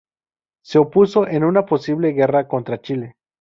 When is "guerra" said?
2.13-2.47